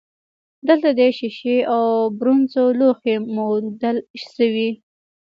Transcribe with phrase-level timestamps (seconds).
[0.67, 1.83] دلته د شیشې او
[2.19, 3.97] برونزو لوښي موندل
[4.31, 4.69] شوي